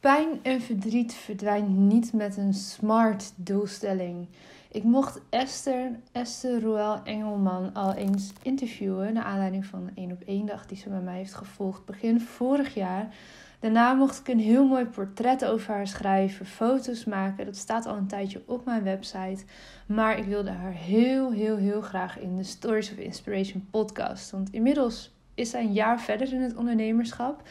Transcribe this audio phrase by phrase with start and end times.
[0.00, 4.28] Pijn en verdriet verdwijnt niet met een smart doelstelling.
[4.70, 10.22] Ik mocht Esther, Esther Roel Engelman al eens interviewen naar aanleiding van een 1 op
[10.26, 13.14] 1 dag die ze bij mij heeft gevolgd begin vorig jaar.
[13.58, 17.44] Daarna mocht ik een heel mooi portret over haar schrijven, foto's maken.
[17.44, 19.44] Dat staat al een tijdje op mijn website.
[19.86, 24.30] Maar ik wilde haar heel, heel, heel graag in de Stories of Inspiration podcast.
[24.30, 27.42] Want inmiddels is zij een jaar verder in het ondernemerschap.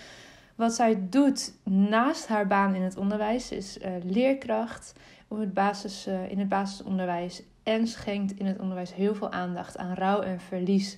[0.60, 4.94] Wat zij doet naast haar baan in het onderwijs is uh, leerkracht
[5.28, 7.44] op het uh, in het basisonderwijs.
[7.64, 10.98] En schenkt in het onderwijs heel veel aandacht aan rouw en verlies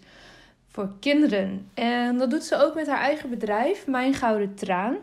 [0.67, 1.69] voor kinderen.
[1.73, 4.95] En dat doet ze ook met haar eigen bedrijf, Mijn Gouden Traan.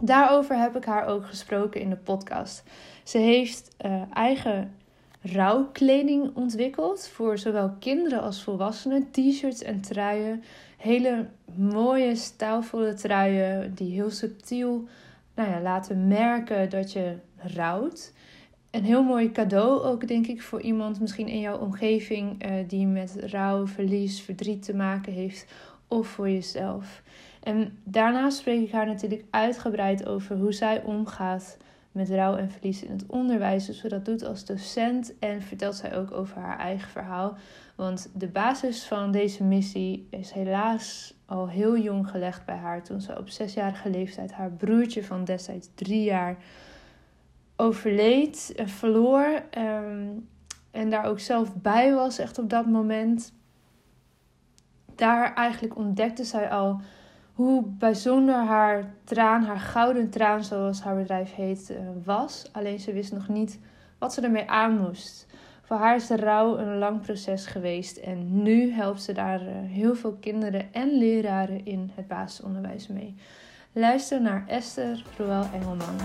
[0.00, 2.62] Daarover heb ik haar ook gesproken in de podcast.
[3.04, 4.74] Ze heeft uh, eigen
[5.22, 9.10] rouwkleding ontwikkeld voor zowel kinderen als volwassenen.
[9.10, 10.44] T-shirts en truien.
[10.84, 14.88] Hele mooie, stijlvolle truien die heel subtiel
[15.34, 18.12] nou ja, laten merken dat je rouwt
[18.70, 22.86] een heel mooi cadeau ook, denk ik, voor iemand misschien in jouw omgeving uh, die
[22.86, 25.52] met rouw, verlies, verdriet te maken heeft,
[25.88, 27.02] of voor jezelf.
[27.42, 31.56] En daarnaast spreek ik haar natuurlijk uitgebreid over hoe zij omgaat
[31.94, 33.66] met rouw en verlies in het onderwijs.
[33.66, 37.36] Dus ze dat doet als docent en vertelt zij ook over haar eigen verhaal.
[37.74, 42.82] Want de basis van deze missie is helaas al heel jong gelegd bij haar.
[42.82, 46.36] Toen ze op zesjarige leeftijd haar broertje van destijds drie jaar
[47.56, 49.42] overleed en verloor.
[49.50, 50.06] Ehm,
[50.70, 53.32] en daar ook zelf bij was, echt op dat moment.
[54.94, 56.80] Daar eigenlijk ontdekte zij al
[57.34, 62.48] hoe bijzonder haar traan, haar gouden traan, zoals haar bedrijf heet, eh, was.
[62.52, 63.58] Alleen ze wist nog niet
[63.98, 65.26] wat ze ermee aan moest.
[65.62, 69.54] Voor haar is de rouw een lang proces geweest en nu helpt ze daar eh,
[69.66, 73.14] heel veel kinderen en leraren in het basisonderwijs mee.
[73.72, 75.96] Luister naar Esther Roel Engelman.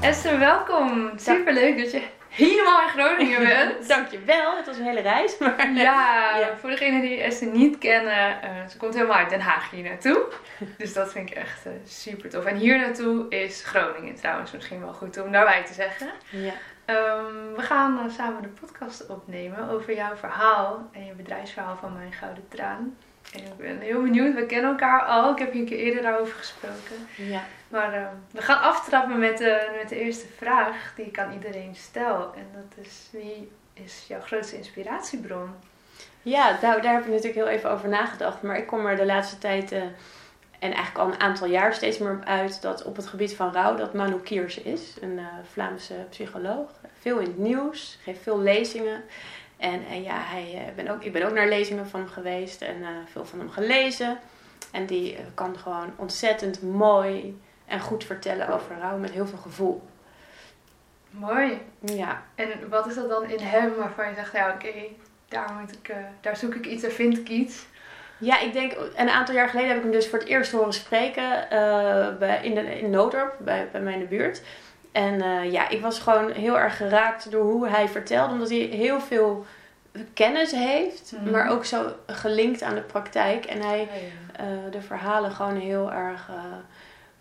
[0.00, 1.10] Esther, welkom.
[1.16, 3.88] Super leuk dat je helemaal in Groningen bent.
[3.88, 5.38] Dankjewel, het was een hele reis.
[5.38, 5.72] Maar...
[5.72, 9.70] Ja, ja, voor degenen die Esther niet kennen, uh, ze komt helemaal uit Den Haag
[9.70, 10.24] hier naartoe.
[10.78, 12.44] Dus dat vind ik echt uh, super tof.
[12.44, 16.10] En hier naartoe is Groningen trouwens misschien wel goed om daarbij te zeggen.
[16.30, 16.52] Ja.
[16.86, 21.92] Um, we gaan uh, samen de podcast opnemen over jouw verhaal en je bedrijfsverhaal van
[21.92, 22.96] Mijn Gouden Traan.
[23.32, 25.32] En ik ben heel benieuwd, we kennen elkaar al.
[25.32, 27.06] Ik heb je een keer eerder daarover gesproken.
[27.16, 27.42] Ja.
[27.68, 31.74] Maar uh, we gaan aftrappen met de, met de eerste vraag die ik aan iedereen
[31.74, 32.32] stel.
[32.34, 35.50] En dat is, wie is jouw grootste inspiratiebron?
[36.22, 38.42] Ja, nou, daar heb ik natuurlijk heel even over nagedacht.
[38.42, 39.82] Maar ik kom er de laatste tijd, uh,
[40.62, 42.62] en eigenlijk al een aantal jaar steeds meer op uit...
[42.62, 44.96] dat op het gebied van rouw dat Manu Kierse is.
[45.00, 46.70] Een uh, Vlaamse psycholoog.
[46.98, 49.02] Veel in het nieuws, geeft veel lezingen.
[49.62, 52.84] En, en ja, hij, ben ook, ik ben ook naar lezingen van hem geweest en
[53.12, 54.18] veel van hem gelezen.
[54.70, 59.82] En die kan gewoon ontzettend mooi en goed vertellen over rouw met heel veel gevoel.
[61.10, 61.60] Mooi.
[61.80, 62.22] Ja.
[62.34, 64.72] En wat is dat dan in hem waarvan je zegt, ja oké,
[65.28, 67.66] daar, moet ik, uh, daar zoek ik iets, daar vind ik iets?
[68.18, 70.72] Ja, ik denk, een aantal jaar geleden heb ik hem dus voor het eerst horen
[70.72, 74.42] spreken uh, bij, in, de, in Noodorp, bij, bij mij in de buurt.
[74.92, 78.58] En uh, ja, ik was gewoon heel erg geraakt door hoe hij vertelde, omdat hij
[78.58, 79.46] heel veel
[80.14, 81.30] kennis heeft, mm.
[81.30, 83.44] maar ook zo gelinkt aan de praktijk.
[83.44, 83.96] En hij oh,
[84.38, 84.70] ja.
[84.70, 86.30] de verhalen gewoon heel erg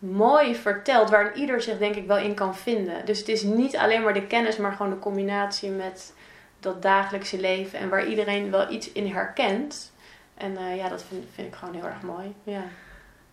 [0.02, 3.06] mooi vertelt, waar ieder zich denk ik wel in kan vinden.
[3.06, 6.14] Dus het is niet alleen maar de kennis, maar gewoon de combinatie met
[6.60, 9.92] dat dagelijkse leven en waar iedereen wel iets in herkent.
[10.38, 12.36] En uh, ja, dat vind, vind ik gewoon heel erg mooi.
[12.44, 12.64] Ja.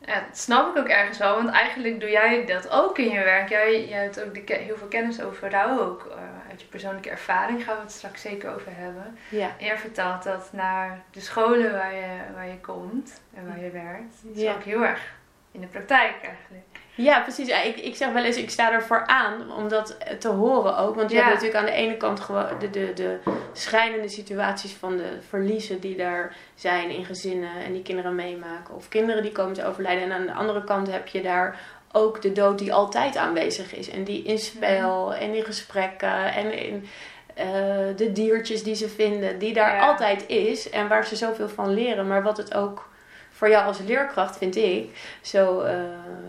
[0.09, 3.25] Ja, dat snap ik ook ergens wel, want eigenlijk doe jij dat ook in je
[3.25, 3.49] werk.
[3.49, 7.11] Jij, jij hebt ook de, heel veel kennis over rouw, ook uh, uit je persoonlijke
[7.11, 9.19] ervaring gaan we het straks zeker over hebben.
[9.29, 9.51] Ja.
[9.59, 13.71] En jij vertaalt dat naar de scholen waar je, waar je komt en waar je
[13.71, 14.15] werkt.
[14.23, 14.53] Dat is ja.
[14.53, 15.13] ook heel erg
[15.53, 16.65] in de praktijk eigenlijk.
[17.03, 17.49] Ja, precies.
[17.49, 20.95] Ik, ik zeg wel eens, ik sta ervoor aan om dat te horen ook.
[20.95, 21.23] Want je Ja.
[21.23, 23.19] hebt natuurlijk aan de ene kant gewoon de, de, de
[23.53, 28.75] schrijnende situaties van de verliezen die daar zijn in gezinnen en die kinderen meemaken.
[28.75, 30.05] Of kinderen die komen te overlijden.
[30.05, 31.61] En aan de andere kant heb je daar
[31.93, 33.91] ook de dood die altijd aanwezig is.
[33.91, 36.89] En die in spel en in gesprekken en in
[37.35, 37.47] eh,
[37.97, 39.39] de diertjes die ze vinden.
[39.39, 39.87] Die daar Ja.
[39.87, 42.07] altijd is en waar ze zoveel van leren.
[42.07, 42.89] Maar wat het ook
[43.39, 44.91] voor jou als leerkracht, vind ik,
[45.23, 45.75] zo, eh,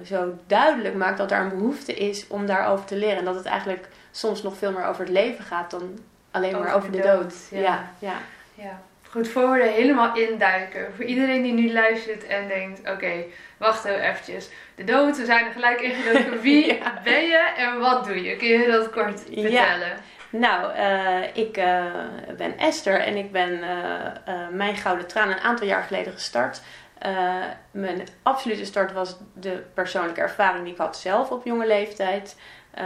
[0.05, 3.17] zo duidelijk maakt dat er een behoefte is om daarover te leren.
[3.17, 5.99] En dat het eigenlijk soms nog veel meer over het leven gaat dan
[6.31, 7.33] alleen maar Over de de, dood, dood.
[7.51, 7.59] ja.
[7.59, 8.13] Ja, ja.
[8.53, 8.79] Ja.
[9.09, 10.87] Goed, voor we er helemaal induiken.
[10.95, 13.11] Voor iedereen die nu luistert en denkt, oké,
[13.57, 14.49] wacht heel eventjes.
[14.75, 16.41] De dood, we zijn er gelijk ingedoken.
[16.47, 16.93] Wie Ja.
[17.03, 18.35] ben je en wat doe je?
[18.35, 19.41] Kun je dat kort Ja.
[19.41, 19.97] vertellen?
[20.29, 21.83] Nou, eh, ik eh,
[22.37, 23.59] ben Esther en ik ben
[24.51, 26.61] mijn Gouden Traan een aantal jaar geleden gestart.
[26.99, 32.35] Eh, mijn absolute start was de persoonlijke ervaring die ik had zelf op jonge leeftijd.
[32.71, 32.85] Eh,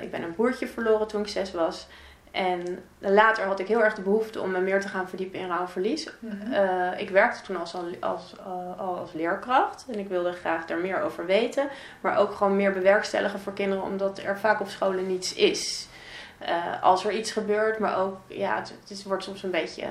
[0.00, 1.86] ik ben een broertje verloren toen ik zes was.
[2.30, 5.48] En later had ik heel erg de behoefte om me meer te gaan verdiepen in
[5.48, 6.08] rouw en verlies.
[6.18, 6.52] Mhm.
[6.52, 8.34] Eh, ik werkte toen als, als, als,
[8.78, 11.68] al als leerkracht en ik wilde graag daar meer over weten.
[12.00, 15.88] Maar ook gewoon meer bewerkstelligen voor kinderen, omdat er vaak op scholen niets is.
[16.80, 19.86] Als er iets gebeurt, maar ook, ja, het, het wordt soms een beetje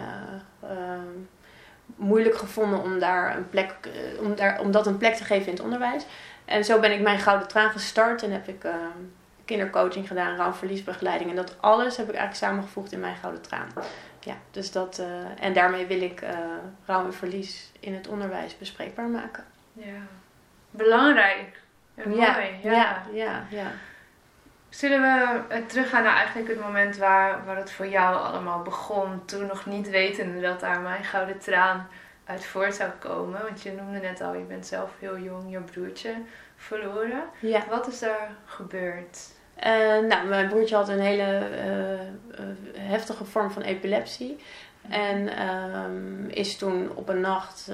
[1.95, 5.45] moeilijk gevonden om, daar een plek, eh, om, daar, om dat een plek te geven
[5.45, 6.05] in het onderwijs.
[6.45, 8.99] En zo ben ik mijn Gouden Traan gestart en heb ik ehm,
[9.45, 10.53] kindercoaching gedaan, rouw-
[11.29, 13.67] en dat alles heb ik eigenlijk samengevoegd in mijn Gouden Traan.
[14.19, 16.37] Ja, dus dat, eh, en daarmee wil ik eh
[16.85, 19.43] rouw en verlies in het onderwijs bespreekbaar maken.
[19.73, 20.01] Ja.
[20.71, 21.61] Belangrijk.
[21.95, 22.59] En ja, mooi.
[22.63, 22.71] Ja.
[22.71, 23.71] ja, ja, ja.
[24.75, 29.25] Zullen we eh, teruggaan naar eigenlijk het moment waar, waar het voor jou allemaal begon?
[29.25, 31.87] Toen nog niet wetende dat daar mijn gouden traan
[32.25, 33.41] uit voort zou komen.
[33.41, 36.13] Want je noemde net al, je bent zelf heel jong je broertje
[36.55, 37.23] verloren.
[37.39, 37.63] ja.
[37.69, 39.19] Wat is daar gebeurd?
[39.55, 44.37] Eh, nou, mijn broertje had een hele eh, heftige vorm van epilepsie.
[44.89, 47.71] En ehm, is toen op een nacht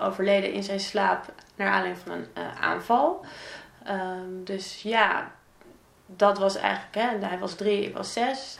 [0.00, 1.24] overleden in zijn slaap
[1.56, 3.24] naar aanleiding van een aanval.
[3.84, 5.30] Ehm, dus ja,
[6.16, 8.58] dat was eigenlijk, hè, hij was drie, ik was zes.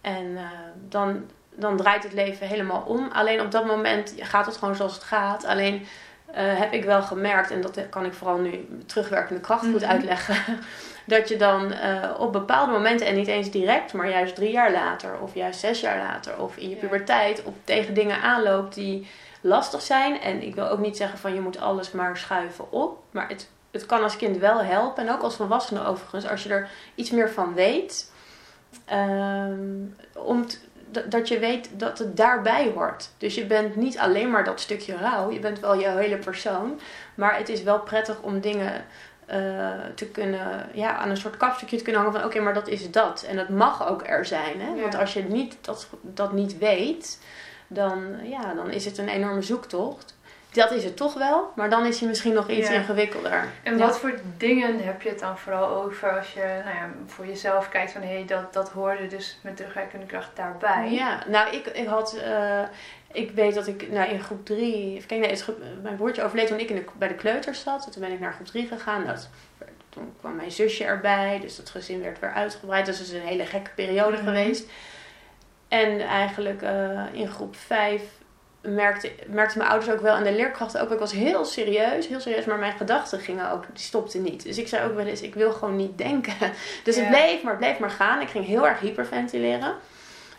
[0.00, 0.42] En eh,
[0.88, 3.08] dan, dan draait het leven helemaal om.
[3.12, 5.44] Alleen op dat moment gaat het gewoon zoals het gaat.
[5.44, 5.86] Alleen
[6.32, 9.90] eh, heb ik wel gemerkt, en dat kan ik vooral nu terugwerkende kracht goed Mhm.
[9.90, 10.36] uitleggen.
[11.06, 14.72] Dat je dan eh, op bepaalde momenten, en niet eens direct, maar juist drie jaar
[14.72, 16.80] later, of juist zes jaar later, of in je Ja.
[16.80, 19.08] puberteit, op tegen dingen aanloopt die
[19.40, 20.20] lastig zijn.
[20.20, 23.02] En ik wil ook niet zeggen van je moet alles maar schuiven op.
[23.10, 25.06] Maar het, het kan als kind wel helpen.
[25.06, 28.12] En ook als volwassene overigens, als je er iets meer van weet.
[28.84, 29.58] ehm,
[30.14, 30.44] om
[31.08, 33.08] dat- je weet dat het daarbij hoort.
[33.18, 35.30] Dus je bent niet alleen maar dat stukje rouw.
[35.30, 36.80] Je bent wel jouw hele persoon.
[37.14, 38.84] Maar het is wel prettig om dingen
[39.26, 42.68] eh, te kunnen, ja, aan een soort kapstukje te kunnen hangen van oké, maar dat
[42.68, 43.22] is dat.
[43.28, 44.60] En dat mag ook er zijn.
[44.60, 44.68] Hè?
[44.74, 44.80] Ja.
[44.80, 47.20] Want als je niet, dat, dat niet weet,
[47.66, 50.13] dan, ja, dan is het een enorme zoektocht.
[50.54, 52.74] Dat is het toch wel, maar dan is hij misschien nog iets Ja.
[52.74, 53.44] ingewikkelder.
[53.62, 53.86] En Ja.
[53.86, 57.68] wat voor dingen heb je het dan vooral over als je nou ja, voor jezelf
[57.68, 60.90] kijkt van hé, hey, dat, dat hoorde dus met terugwerkende kracht daarbij?
[60.92, 62.16] Ja, nou, ik, ik had.
[62.16, 62.62] eh,
[63.12, 64.94] ik weet dat ik nou, in groep 3.
[64.94, 67.92] Even kijken, nee, groep- mijn broertje overleed toen ik in de, bij de kleuters zat.
[67.92, 69.06] Toen ben ik naar groep 3 gegaan.
[69.06, 69.28] Dat,
[69.88, 71.38] toen kwam mijn zusje erbij.
[71.40, 72.86] Dus dat gezin werd weer uitgebreid.
[72.86, 74.24] Dus het is een hele gekke periode Mhm.
[74.26, 74.68] geweest.
[75.68, 78.02] En eigenlijk eh, in groep 5
[78.64, 80.16] merkte, merkten mijn ouders ook wel.
[80.16, 80.90] En de leerkrachten ook.
[80.90, 82.44] Ik was heel serieus, heel serieus.
[82.44, 84.42] Maar mijn gedachten gingen ook, die stopten niet.
[84.42, 86.34] Dus ik zei ook wel eens, ik wil gewoon niet denken.
[86.84, 88.20] Dus het bleef maar, het bleef maar gaan.
[88.20, 89.74] Ik ging heel erg hyperventileren.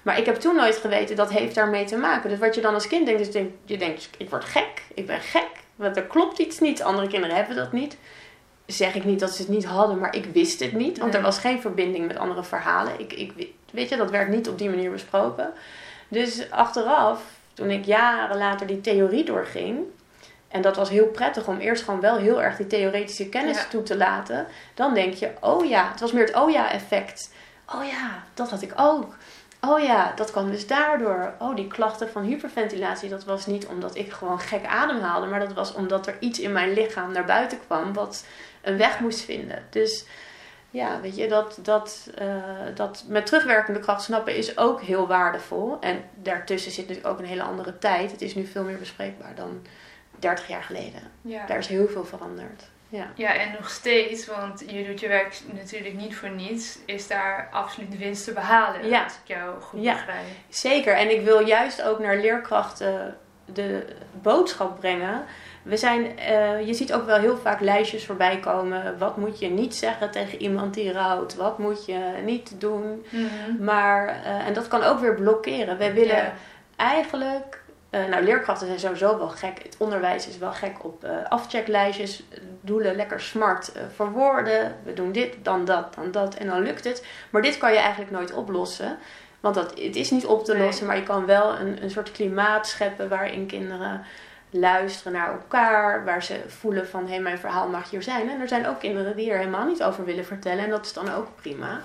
[0.02, 2.30] Maar ik heb toen nooit geweten dat heeft daarmee te maken.
[2.30, 5.08] Dus wat je dan als kind denkt, is denk, je denkt, ik word gek, ik
[5.08, 5.48] ben gek.
[5.76, 6.84] Want er klopt iets niet.
[6.84, 7.98] Andere kinderen hebben dat niet.
[8.66, 10.98] Zeg ik niet dat ze het niet hadden, maar ik wist het niet.
[10.98, 11.20] Want Nee.
[11.20, 13.00] er was geen verbinding met andere verhalen.
[13.00, 15.52] Ik, ik, weet je, dat werd niet op die manier besproken.
[16.08, 17.22] Dus achteraf,
[17.56, 19.80] toen ik jaren later die theorie doorging.
[20.48, 23.68] En dat was heel prettig om eerst gewoon wel heel erg die theoretische kennis Ja.
[23.70, 24.48] toe te laten.
[24.74, 27.34] Dan denk je, oh ja, het was meer het oh ja effect.
[27.76, 29.16] Oh ja, dat had ik ook.
[29.62, 31.34] Oh ja, dat kwam dus daardoor.
[31.40, 35.54] Oh, die klachten van hyperventilatie, dat was niet omdat ik gewoon gek ademhaalde, maar dat
[35.54, 38.26] was omdat er iets in mijn lichaam naar buiten kwam wat
[38.62, 39.64] een weg moest vinden.
[39.70, 40.06] Dus
[40.76, 42.28] ja, weet je, dat, dat, eh,
[42.76, 45.78] dat met terugwerkende kracht snappen is ook heel waardevol.
[45.80, 48.12] En daartussen zit natuurlijk ook een hele andere tijd.
[48.12, 49.66] Het is nu veel meer bespreekbaar dan
[50.20, 51.02] 30 jaar geleden.
[51.22, 51.46] Ja.
[51.46, 52.64] Daar is heel veel veranderd.
[52.90, 53.12] Ja.
[53.16, 57.50] Ja, en nog steeds, want je doet je werk natuurlijk niet voor niets, is daar
[57.52, 58.88] absoluut winst te behalen.
[58.90, 59.04] Ja.
[59.04, 59.94] Als ik jou goed Ja.
[59.94, 60.26] begrijp.
[60.50, 60.96] Zeker.
[60.96, 63.18] En ik wil juist ook naar leerkrachten
[63.54, 63.86] de
[64.22, 65.26] boodschap brengen
[65.66, 68.98] we zijn, eh, je ziet ook wel heel vaak lijstjes voorbij komen.
[68.98, 71.36] Wat moet je niet zeggen tegen iemand die rouwt?
[71.36, 73.06] Wat moet je niet doen?
[73.10, 73.64] Mhm.
[73.64, 75.78] Maar, eh, en dat kan ook weer blokkeren.
[75.78, 76.34] Wij willen
[76.76, 79.64] eigenlijk, eh, nou leerkrachten zijn sowieso wel gek.
[79.64, 82.24] Het onderwijs is wel gek op afchecklijstjes.
[82.62, 84.76] Doelen lekker smart eh, verwoorden.
[84.84, 87.06] We doen dit, dan dat, dan dat en dan lukt het.
[87.30, 88.98] Maar dit kan je eigenlijk nooit oplossen.
[89.40, 90.66] Want dat, het is niet op te Nee.
[90.66, 94.06] lossen, maar je kan wel een, een soort klimaat scheppen waarin kinderen
[94.60, 96.06] luisteren naar elkaar.
[96.06, 98.30] Waar ze voelen van, hé, hey, mijn verhaal mag hier zijn.
[98.30, 100.64] En er zijn ook kinderen die er helemaal niet over willen vertellen.
[100.64, 101.82] En dat is dan ook prima.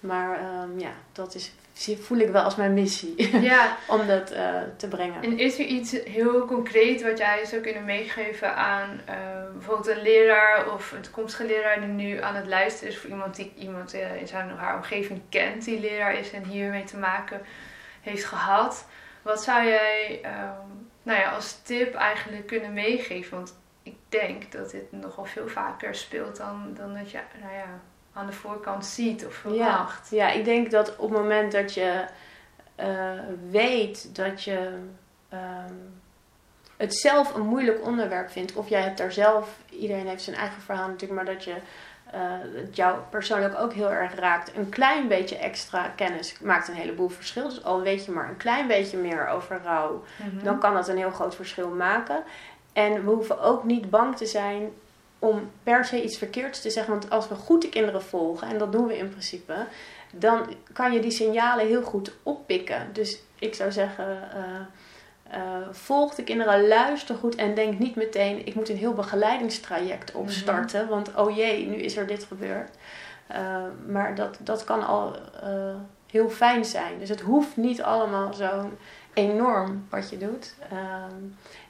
[0.00, 1.52] Maar ehm, ja, dat is,
[2.00, 3.14] voel ik wel als mijn missie.
[3.40, 5.22] Ja, om dat eh, te brengen.
[5.22, 9.16] en is er iets heel concreet wat jij zou kunnen meegeven aan eh,
[9.52, 13.36] bijvoorbeeld een leraar of een toekomstige leraar die nu aan het luisteren is, of iemand
[13.36, 16.96] die iemand eh, in zijn of haar omgeving kent die leraar is en hiermee te
[16.96, 17.40] maken
[18.00, 18.86] heeft gehad?
[19.22, 20.70] Wat zou jij ehm,
[21.08, 23.36] nou ja, als tip eigenlijk kunnen meegeven?
[23.36, 27.80] Want ik denk dat dit nogal veel vaker speelt dan, dan dat je nou ja,
[28.12, 30.10] aan de voorkant ziet of verwacht.
[30.10, 32.04] ja, ik denk dat op het moment dat je
[32.74, 33.12] eh,
[33.50, 34.78] weet dat je
[35.28, 35.74] ehm,
[36.76, 40.62] het zelf een moeilijk onderwerp vindt, of jij hebt daar zelf, iedereen heeft zijn eigen
[40.62, 41.56] verhaal natuurlijk, maar dat je
[42.54, 44.56] het jou persoonlijk ook heel erg raakt.
[44.56, 47.48] Een klein beetje extra kennis maakt een heleboel verschil.
[47.48, 50.44] Dus al weet je maar een klein beetje meer over rouw, Mhm.
[50.44, 52.22] dan kan dat een heel groot verschil maken.
[52.72, 54.70] En we hoeven ook niet bang te zijn
[55.18, 56.92] om per se iets verkeerds te zeggen.
[56.92, 59.54] Want als we goed de kinderen volgen, en dat doen we in principe,
[60.12, 62.88] dan kan je die signalen heel goed oppikken.
[62.92, 64.40] Dus ik zou zeggen, eh,
[65.30, 70.12] eh, volg de kinderen, luister goed en denk niet meteen, ik moet een heel begeleidingstraject
[70.12, 70.88] opstarten.
[70.88, 72.76] Want oh jee, nu is er dit gebeurd.
[73.26, 75.74] Eh, maar dat, dat kan al eh,
[76.10, 76.98] heel fijn zijn.
[76.98, 78.70] Dus het hoeft niet allemaal zo
[79.14, 80.54] enorm wat je doet.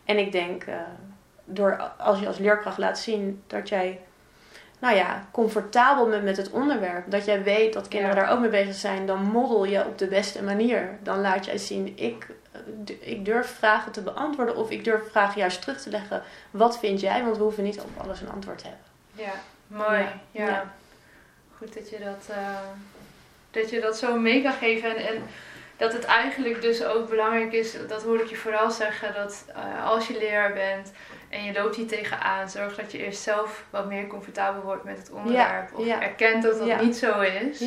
[0.04, 0.64] En ik denk,
[1.44, 4.00] door als je als leerkracht laat zien dat jij,
[4.78, 8.22] nou ja, comfortabel bent met het onderwerp, dat jij weet dat kinderen Ja.
[8.22, 10.98] daar ook mee bezig zijn, dan model je op de beste manier.
[11.02, 12.26] Dan laat jij zien, ik,
[13.00, 16.22] ik durf vragen te beantwoorden of ik durf vragen juist terug te leggen.
[16.50, 17.24] Wat vind jij?
[17.24, 18.84] Want we hoeven niet op alles een antwoord te hebben.
[19.12, 19.32] Ja,
[19.66, 19.98] mooi.
[20.00, 20.46] Ja, Ja.
[20.46, 20.72] ja.
[21.58, 22.58] Goed dat je dat, eh,
[23.50, 24.96] dat je dat zo mee kan geven.
[24.96, 25.22] En, en
[25.76, 29.86] dat het eigenlijk dus ook belangrijk is, dat hoor ik je vooral zeggen, dat eh,
[29.86, 30.92] als je leraar bent
[31.28, 34.98] en je loopt hier tegenaan, zorg dat je eerst zelf wat meer comfortabel wordt met
[34.98, 35.74] het onderwerp.
[35.74, 36.02] of ja.
[36.02, 36.80] erkent dat dat Ja.
[36.80, 37.58] niet zo is.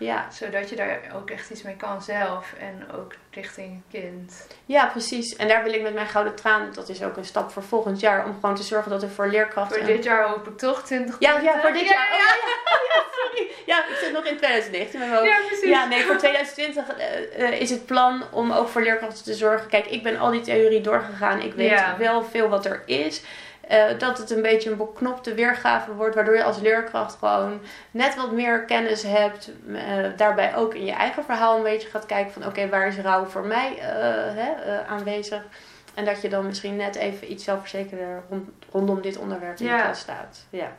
[0.00, 0.26] Ja.
[0.30, 4.46] Zodat je daar ook echt iets mee kan zelf en ook richting kind.
[4.66, 5.36] Ja, precies.
[5.36, 8.00] En daar wil ik met mijn gouden traan, dat is ook een stap voor volgend
[8.00, 9.76] jaar, om gewoon te zorgen dat er voor leerkrachten...
[9.76, 12.08] Voor dit jaar hoop ik toch 20 Ja, ja, voor dit Ja, jaar.
[12.10, 12.34] Ja,
[12.74, 13.50] oh, ja, sorry.
[13.66, 15.32] Ja, ik zit nog in 2019 met mijn hoofd.
[15.32, 15.68] Ja, precies.
[15.68, 19.68] Ja, nee, voor 2020 eh, eh, is het plan om ook voor leerkrachten te zorgen.
[19.68, 21.40] Kijk, ik ben al die theorie doorgegaan.
[21.40, 23.22] Ik weet wel veel wat er is.
[23.70, 27.60] Eh, dat het een beetje een beknopte weergave wordt, waardoor je als leerkracht gewoon
[27.90, 29.50] net wat meer kennis hebt.
[29.74, 29.82] Eh,
[30.16, 33.24] daarbij ook in je eigen verhaal een beetje gaat kijken van oké, waar is rouw
[33.24, 33.86] voor mij eh,
[34.34, 35.42] hè, aanwezig?
[35.94, 39.76] En dat je dan misschien net even iets zelfverzekerder rond, rondom dit onderwerp in Ja.
[39.76, 40.46] de klas staat.
[40.50, 40.72] Ja.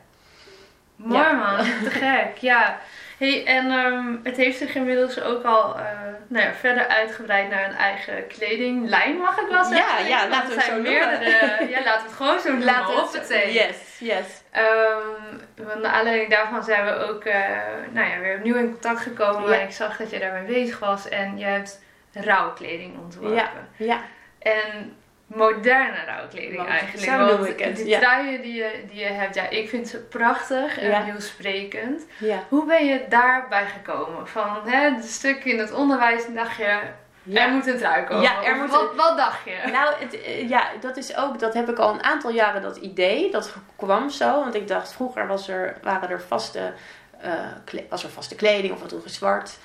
[0.96, 1.32] Mooi Ja.
[1.32, 2.36] man, te gek.
[2.36, 2.78] Ja.
[3.22, 5.84] Hey, en ehm, het heeft zich inmiddels ook al eh,
[6.26, 10.06] nou ja, verder uitgebreid naar een eigen kledinglijn, mag ik wel zeggen?
[10.08, 11.18] Ja, ja, laten we het het zijn zo noemen.
[11.20, 12.66] meerdere, Ja, laten we het gewoon zo noemen.
[12.66, 13.52] Laten we hoppatee.
[13.52, 14.42] Yes, yes.
[14.50, 17.40] Ehm, want naar aanleiding daarvan zijn we ook eh,
[17.90, 19.50] nou ja, weer opnieuw in contact gekomen.
[19.50, 19.58] Ja.
[19.58, 21.08] En ik zag dat je daarmee bezig was.
[21.08, 21.80] En je hebt
[22.12, 23.34] rouwkleding ontworpen.
[23.34, 24.00] Ja, ja.
[24.38, 24.96] En
[25.34, 27.04] moderne rouwkleding Want eigenlijk.
[27.10, 27.98] zo Want ik het, ja.
[27.98, 31.02] truien die je, die je hebt, ja, ik vind ze prachtig en Ja.
[31.02, 32.06] heel sprekend.
[32.18, 32.38] ja.
[32.48, 34.28] Hoe ben je daarbij gekomen?
[34.28, 36.78] Van hè, het stuk in het onderwijs dacht je,
[37.34, 38.22] er moet een trui komen.
[38.22, 39.70] Ja, er moet wat, een- wat dacht je?
[39.70, 42.76] Nou, het, eh, ja, dat is ook, dat heb ik al een aantal jaren dat
[42.76, 43.30] idee.
[43.30, 46.72] Dat kwam zo, want ik dacht vroeger was er, waren er vaste,
[47.20, 47.30] eh,
[47.88, 49.58] was er vaste kleding of wat droegen zwart.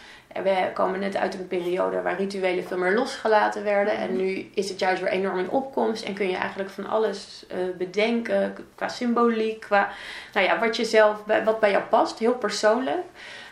[0.44, 3.98] We komen net uit een periode waar rituelen veel meer losgelaten werden.
[3.98, 6.03] En nu is het juist weer enorm in opkomst.
[6.03, 9.89] En kun je eigenlijk van alles eh, bedenken qua symboliek, qua
[10.34, 13.06] nou ja, wat je zelf, bij- wat bij jou past, heel persoonlijk.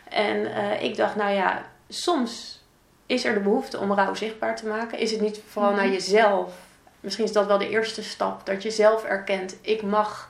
[0.09, 2.61] En eh, ik dacht, nou ja, soms
[3.05, 4.97] is er de behoefte om rouw zichtbaar te maken.
[4.99, 5.79] Is het niet vooral Mhm.
[5.79, 6.53] naar jezelf?
[6.99, 8.45] Misschien is dat wel de eerste stap.
[8.45, 10.29] Dat je zelf erkent, ik mag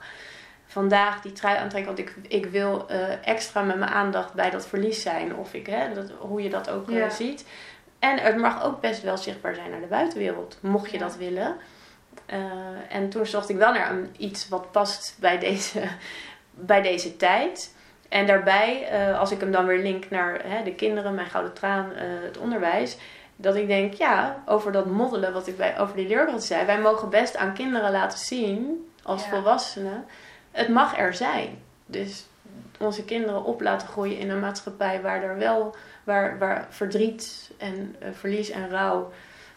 [0.76, 1.96] vandaag die trui aantrekken.
[1.96, 5.36] Want ik, ik wil eh, extra met mijn aandacht bij dat verlies zijn.
[5.36, 7.10] Of ik, hè, dat, hoe je dat ook eh, Ja.
[7.10, 7.46] ziet.
[8.00, 10.58] En het mag ook best wel zichtbaar zijn naar de buitenwereld.
[10.62, 11.04] Mocht je Ja.
[11.04, 11.56] dat willen.
[12.26, 12.40] Eh,
[12.90, 15.84] en toen zocht ik wel naar een, iets wat past bij deze,
[16.72, 17.76] bij deze tijd.
[18.10, 21.92] En daarbij, als ik hem dan weer link naar hè, de kinderen, mijn gouden traan,
[22.24, 22.98] het onderwijs.
[23.36, 26.66] Dat ik denk, ja, over dat moddelen wat ik bij, over die leerkracht zei.
[26.66, 29.30] Wij mogen best aan kinderen laten zien, als Ja.
[29.30, 30.06] volwassenen.
[30.56, 31.62] Het mag er zijn.
[31.86, 32.26] Dus
[32.80, 37.96] onze kinderen op laten groeien in een maatschappij waar er wel waar, waar verdriet en
[38.00, 39.12] eh, verlies en rouw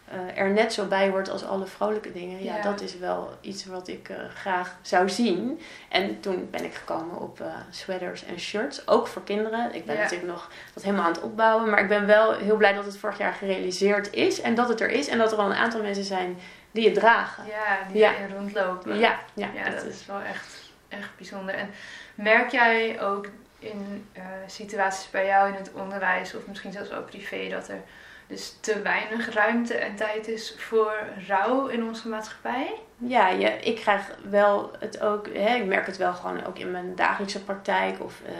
[0.08, 2.44] eh, er net zo bij hoort als alle vrolijke dingen.
[2.44, 2.62] Ja, Ja.
[2.62, 5.60] dat is wel iets wat ik eh, graag zou zien.
[5.88, 9.74] En toen ben ik gekomen op sweaters en shirts, ook voor kinderen.
[9.74, 10.02] Ik ben Ja.
[10.02, 12.96] natuurlijk nog dat helemaal aan het opbouwen, maar ik ben wel heel blij dat het
[12.98, 15.82] vorig jaar gerealiseerd is en dat het er is en dat er al een aantal
[15.82, 16.38] mensen zijn
[16.70, 17.44] die het dragen.
[17.46, 18.12] Ja, die Ja.
[18.38, 18.98] rondlopen.
[18.98, 20.57] Ja, ja, Ja, dat is wel echt,
[20.88, 21.54] echt bijzonder.
[21.54, 21.70] En
[22.14, 23.26] merk jij ook
[23.58, 27.80] in eh, situaties bij jou in het onderwijs of misschien zelfs ook privé dat er
[28.26, 30.92] dus te weinig ruimte en tijd is voor
[31.28, 32.74] rouw in onze maatschappij?
[32.98, 36.70] Ja, je, ik krijg wel het ook, hè, ik merk het wel gewoon ook in
[36.70, 38.32] mijn dagelijkse praktijk of eh,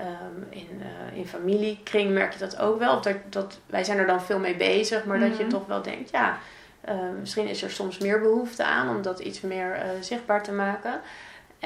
[0.00, 3.00] ehm, in, eh, in familiekring merk je dat ook wel.
[3.00, 5.52] Dat, dat, wij zijn er dan veel mee bezig, maar dat je Mhm.
[5.52, 6.38] toch wel denkt, ja,
[7.20, 11.00] misschien is er soms meer behoefte aan om dat iets meer zichtbaar te maken.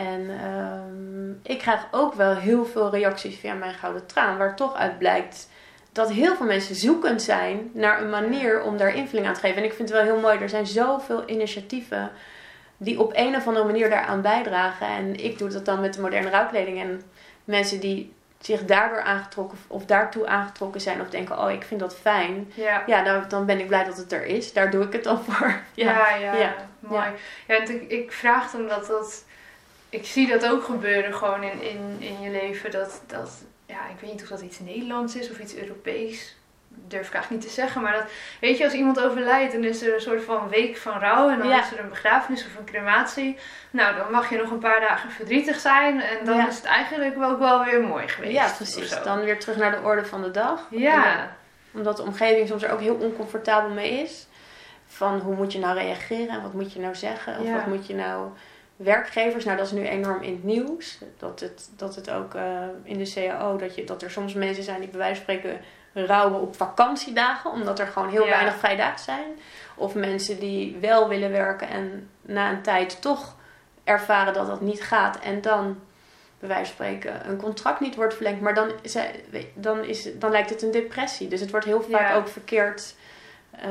[0.01, 4.77] En ehm, ik krijg ook wel heel veel reacties via mijn gouden traan, waar toch
[4.77, 5.49] uit blijkt
[5.93, 9.57] dat heel veel mensen zoekend zijn naar een manier om daar invulling aan te geven.
[9.57, 12.11] En ik vind het wel heel mooi, er zijn zoveel initiatieven
[12.77, 14.87] die op een of andere manier daaraan bijdragen.
[14.87, 16.81] En ik doe dat dan met de moderne rouwkleding.
[16.81, 17.03] En
[17.45, 21.97] mensen die zich daardoor aangetrokken of daartoe aangetrokken zijn of denken, oh ik vind dat
[21.97, 22.53] fijn.
[22.55, 22.83] Ja.
[22.87, 24.53] Ja, dan, dan ben ik blij dat het er is.
[24.53, 25.61] Daar doe ik het dan voor.
[25.75, 27.05] Ja, ja, ja, mooi.
[27.47, 27.55] Ja.
[27.55, 29.25] ik, ik vraag het omdat dat...
[29.91, 32.71] Ik zie dat ook gebeuren gewoon in, in, in je leven.
[32.71, 33.31] Dat, dat,
[33.67, 36.35] ja, ik weet niet of dat iets Nederlands is of iets Europees.
[36.69, 37.83] Durf ik eigenlijk niet te zeggen.
[37.83, 38.05] Maar dat,
[38.41, 41.29] weet je, als iemand overlijdt, dan is er een soort van week van rouw.
[41.31, 41.63] En dan Ja.
[41.63, 43.37] is er een begrafenis of een crematie.
[43.71, 46.01] Nou, dan mag je nog een paar dagen verdrietig zijn.
[46.01, 46.49] En dan Ja.
[46.49, 48.33] is het eigenlijk ook wel weer mooi geweest.
[48.33, 49.03] Ja, precies.
[49.03, 50.67] Dan weer terug naar de orde van de dag.
[50.71, 51.37] Ja.
[51.73, 54.27] Omdat de omgeving soms er ook heel oncomfortabel mee is.
[54.87, 57.39] Van hoe moet je nou reageren en wat moet je nou zeggen?
[57.39, 57.55] Of Ja.
[57.55, 58.29] wat moet je nou...
[58.83, 60.99] Werkgevers, nou dat is nu enorm in het nieuws.
[61.19, 64.65] Dat het, dat het ook eh, in de CAO, dat, je, dat er soms mensen
[64.65, 65.61] zijn die bij wijze van spreken
[65.93, 67.51] rouwen op vakantiedagen.
[67.51, 68.31] Omdat er gewoon heel Ja.
[68.31, 69.27] weinig vrijdagen zijn.
[69.75, 73.37] Of mensen die wel willen werken en na een tijd toch
[73.85, 75.19] ervaren dat dat niet gaat.
[75.19, 75.79] En dan
[76.39, 78.41] bij wijze van spreken een contract niet wordt verlengd.
[78.41, 78.71] Maar dan,
[79.55, 81.29] dan, is, dan lijkt het een depressie.
[81.29, 82.15] Dus het wordt heel vaak Ja.
[82.15, 82.95] ook verkeerd.
[83.51, 83.69] Eh,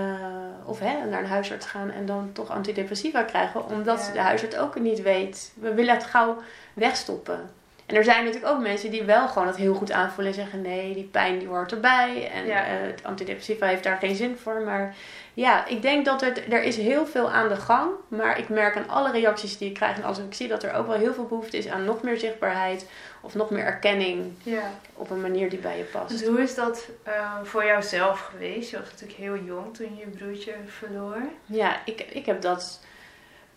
[0.65, 3.65] of hè, naar een huisarts gaan en dan toch antidepressiva krijgen.
[3.65, 4.13] Omdat Ja.
[4.13, 5.52] de huisarts ook niet weet.
[5.54, 6.38] We willen het gauw
[6.74, 7.50] wegstoppen.
[7.86, 10.62] En er zijn natuurlijk ook mensen die wel gewoon het heel goed aanvoelen en zeggen:
[10.62, 12.32] nee, die pijn die hoort erbij.
[12.34, 12.65] En Ja.
[12.65, 14.62] eh, het antidepressiva heeft daar geen zin voor.
[14.62, 14.96] Maar
[15.34, 17.89] ja, ik denk dat het, er is heel veel aan de gang.
[18.08, 19.98] Maar ik merk aan alle reacties die ik krijg.
[19.98, 22.18] En als ik zie dat er ook wel heel veel behoefte is aan nog meer
[22.18, 22.86] zichtbaarheid.
[23.21, 24.71] Of nog meer erkenning ja.
[24.93, 26.10] op een manier die bij je past.
[26.10, 28.69] Dus hoe is dat eh, voor jouzelf geweest?
[28.69, 31.21] Je was natuurlijk heel jong toen je je broertje verloor.
[31.45, 32.79] Ja, ik, ik heb dat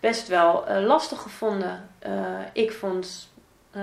[0.00, 1.88] best wel eh, lastig gevonden.
[1.98, 3.28] Eh, ik vond
[3.70, 3.82] eh,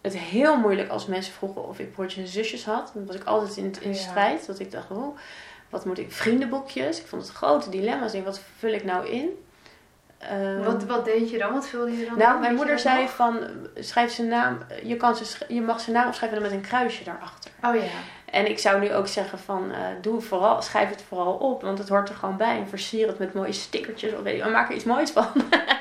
[0.00, 2.90] het heel moeilijk als mensen vroegen of ik broertjes en zusjes had.
[2.94, 3.96] Dan was ik altijd in, in Ja.
[3.96, 4.46] strijd.
[4.46, 5.18] Dat ik dacht, oh,
[5.70, 6.12] wat moet ik?
[6.12, 7.00] Vriendenboekjes.
[7.00, 8.12] Ik vond het grote dilemma's.
[8.12, 9.44] Denk, wat vul ik nou in?
[10.18, 11.52] Ehm, Wat, wat deed je dan?
[11.52, 13.10] Wat vulde je dan nou, mijn moeder zei nog?
[13.10, 13.40] van,
[13.78, 14.58] schrijf zijn naam.
[14.82, 17.50] Je, kan ze, je mag zijn naam opschrijven met een kruisje daarachter.
[17.64, 17.82] Oh ja.
[18.30, 21.78] En ik zou nu ook zeggen van, eh, doe vooral, schrijf het vooral op, want
[21.78, 22.56] het hoort er gewoon bij.
[22.58, 25.26] En versier het met mooie stickertjes of weet ik, maak er iets moois van.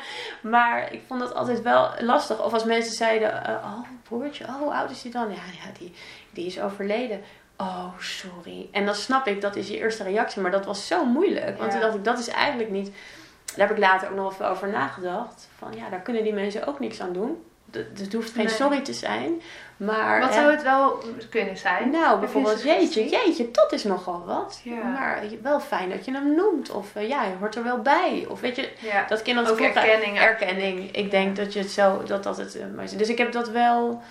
[0.41, 2.43] maar ik vond dat altijd wel lastig.
[2.43, 5.29] Of als mensen zeiden, eh, oh broertje, oh hoe oud is die dan?
[5.29, 5.93] Ja, ja die,
[6.31, 7.21] die is overleden.
[7.57, 8.69] Oh, sorry.
[8.71, 11.57] En dan snap ik, dat is je eerste reactie, maar dat was zo moeilijk.
[11.57, 11.69] Want Ja.
[11.69, 12.91] toen dacht ik, dat is eigenlijk niet...
[13.57, 15.47] Daar heb ik later ook nog veel over nagedacht.
[15.57, 17.43] Van ja, daar kunnen die mensen ook niks aan doen.
[17.71, 18.53] D- Het hoeft geen Nee.
[18.53, 19.41] sorry te zijn.
[19.77, 21.89] Maar, Wat zou het wel kunnen zijn?
[21.89, 24.59] nou, bijvoorbeeld, jeetje, jeetje, dat is nogal wat.
[24.63, 24.83] Ja.
[24.83, 26.69] Maar wel fijn dat je hem noemt.
[26.71, 28.25] Of eh, ja, je hoort er wel bij.
[28.29, 29.05] Of weet je, Ja.
[29.07, 30.19] dat kinderen Ook het erkenning.
[30.19, 30.91] Erkenning.
[30.95, 32.91] Ik denk dat je het zo, dat dat het is.
[32.91, 34.01] Dus ik heb dat wel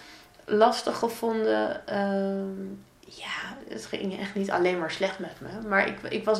[0.44, 1.86] lastig gevonden.
[1.86, 2.62] Ehm,
[3.08, 5.68] ja, het ging echt niet alleen maar slecht met me.
[5.68, 6.38] Maar ik, ik was...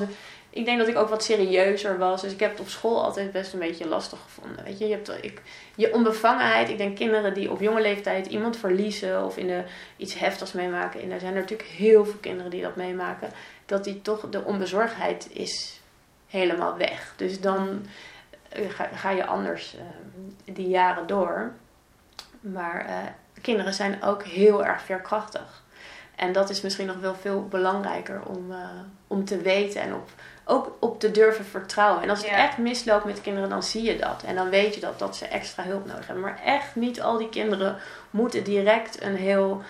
[0.57, 2.23] Ik denk dat ik ook wat serieuzer was.
[2.23, 4.65] Dus ik heb het op school altijd best een beetje lastig gevonden.
[4.65, 5.43] Weet je, je hebt ik,
[5.75, 6.69] je onbevangenheid.
[6.69, 9.63] Ik denk kinderen die op jonge leeftijd iemand verliezen of in de,
[9.97, 11.03] iets heftigs meemaken.
[11.03, 13.31] En er zijn natuurlijk heel veel kinderen die dat meemaken.
[13.67, 15.81] Dat die toch, de onbezorgdheid is
[16.27, 17.15] helemaal weg.
[17.17, 17.87] Dus dan
[18.49, 21.53] eh, ga, ga je anders eh, die jaren door.
[22.41, 22.97] Maar eh,
[23.43, 25.65] kinderen zijn ook heel erg veerkrachtig.
[26.15, 28.55] En dat is misschien nog wel veel belangrijker om,
[29.07, 30.11] om te weten en op,
[30.49, 32.03] ook op te durven vertrouwen.
[32.03, 32.37] En als het Ja.
[32.37, 34.23] echt misloopt met kinderen, dan zie je dat.
[34.27, 36.25] En dan weet je dat, dat ze extra hulp nodig hebben.
[36.25, 37.77] Maar echt niet al die kinderen
[38.11, 39.63] moeten direct een heel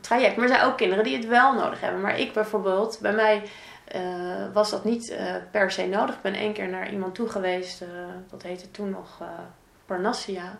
[0.00, 0.36] traject.
[0.36, 2.00] Maar er zijn ook kinderen die het wel nodig hebben.
[2.00, 3.42] Maar ik bijvoorbeeld, bij mij
[3.84, 4.02] eh,
[4.52, 6.14] was dat niet eh, per se nodig.
[6.14, 7.88] Ik ben één keer naar iemand toe geweest, eh,
[8.30, 9.18] dat heette toen nog
[9.86, 10.58] Parnassia.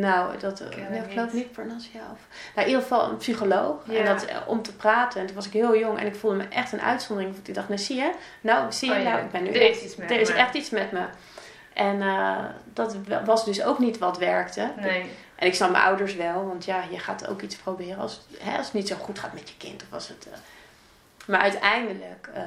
[0.00, 1.52] Nou, dat, Ken nee, ik ik geloof niet.
[1.52, 2.00] Parnassia.
[2.12, 2.18] Of,
[2.54, 3.76] nou, in ieder geval een psycholoog.
[3.86, 3.98] Ja.
[3.98, 5.20] En dat, eh, om te praten.
[5.20, 7.34] En toen was ik heel jong en ik voelde me echt een uitzondering.
[7.34, 9.48] Want ik dacht, nou zie je, nou zie je, Oh ja, nou, ik ben nu
[9.50, 10.34] er echt- is iets met er is me.
[10.34, 11.04] echt iets met me.
[11.72, 14.72] En eh, dat was dus ook niet wat werkte.
[14.80, 15.10] Nee.
[15.34, 18.56] En ik snap mijn ouders wel, want ja, je gaat ook iets proberen als, hè,
[18.56, 19.82] als het niet zo goed gaat met je kind.
[19.82, 20.38] Of als het, eh,
[21.26, 22.42] Maar uiteindelijk eh,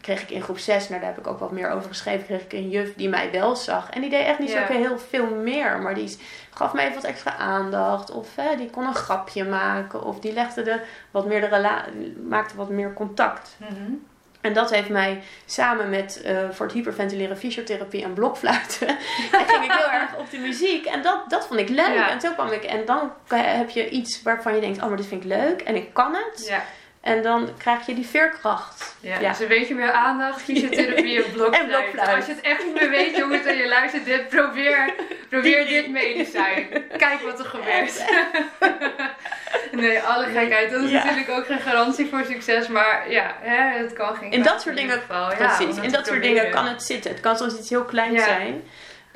[0.00, 2.42] kreeg ik in groep 6, nou, daar heb ik ook wat meer over geschreven, kreeg
[2.42, 3.90] ik een juf die mij wel zag.
[3.90, 6.18] En die deed echt niet zo heel veel meer, maar die
[6.50, 8.10] gaf mij even wat extra aandacht.
[8.10, 11.84] Of hè, die kon een grapje maken, of die legde de, wat meer de rela-
[12.28, 13.56] maakte wat meer contact.
[13.56, 13.92] Mhm.
[14.40, 18.88] En dat heeft mij samen met eh, voor het hyperventileren fysiotherapie en blokfluiten.
[19.38, 20.84] en ging ik heel erg op de muziek.
[20.84, 21.94] En dat, dat vond ik leuk.
[21.94, 22.10] Ja.
[22.10, 22.64] En toen kwam ik.
[22.64, 25.60] En dan heb je iets waarvan je denkt: oh, maar dit vind ik leuk.
[25.60, 26.46] En ik kan het.
[26.48, 26.62] Ja.
[27.04, 28.96] En dan krijg je die veerkracht.
[29.00, 29.28] Ja, Ja.
[29.28, 31.62] dus een beetje meer aandacht, fysiotherapie en blokfluit.
[31.62, 32.16] En blokfluit.
[32.16, 34.94] Als je het echt niet meer weet, jongens, en je luistert dit, probeer,
[35.28, 36.66] probeer dit medicijn.
[36.96, 38.04] Kijk wat er gebeurt.
[39.82, 40.70] nee, alle gekheid.
[40.70, 41.04] Dat is Ja.
[41.04, 44.76] natuurlijk ook geen garantie voor succes, maar ja, hè, het kan geen In dat soort
[44.76, 45.30] dingen- geval.
[45.30, 45.76] Ja, Precies.
[45.76, 47.10] om In dat soort dingen kan het zitten.
[47.10, 48.24] Het kan soms iets heel kleins Ja.
[48.24, 48.62] zijn.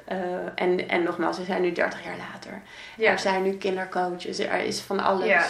[0.04, 0.16] Eh,
[0.54, 2.62] en, en nogmaals, we zijn nu 30 jaar later.
[2.96, 3.10] Ja.
[3.10, 4.38] Er zijn nu kindercoaches.
[4.38, 5.26] Er is van alles.
[5.26, 5.44] Ja.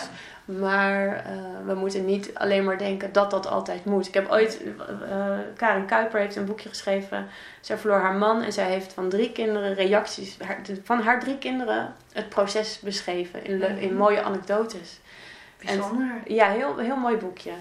[0.58, 1.32] Maar eh,
[1.66, 4.06] we moeten niet alleen maar denken dat dat altijd moet.
[4.06, 4.62] Ik heb ooit,
[5.08, 7.26] eh, Karin Kuiper heeft een boekje geschreven.
[7.60, 11.38] Zij verloor haar man en zij heeft van drie kinderen reacties, haar- van haar drie
[11.38, 13.96] kinderen, het proces beschreven in, le- in Mhm.
[13.96, 15.00] mooie anekdotes.
[15.64, 16.20] Bijzonder.
[16.26, 17.52] Ja, heel, heel mooi boekje.